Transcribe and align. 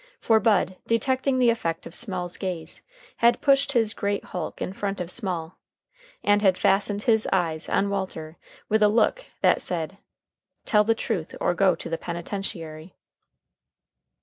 For 0.19 0.39
Bud, 0.39 0.77
detecting 0.87 1.37
the 1.37 1.51
effect 1.51 1.85
of 1.85 1.93
Small's 1.93 2.35
gaze, 2.35 2.81
had 3.17 3.39
pushed 3.39 3.73
his 3.73 3.93
great 3.93 4.23
hulk 4.23 4.59
in 4.59 4.73
front 4.73 4.99
of 4.99 5.11
Small, 5.11 5.59
and 6.23 6.41
had 6.41 6.57
fastened 6.57 7.03
his 7.03 7.27
eyes 7.31 7.69
on 7.69 7.87
Walter 7.91 8.35
with 8.67 8.81
a 8.81 8.87
look 8.89 9.25
that 9.43 9.61
said, 9.61 9.99
"Tell 10.65 10.83
the 10.83 10.95
truth 10.95 11.35
or 11.39 11.53
go 11.53 11.75
to 11.75 11.97
penitentiary." 11.99 12.95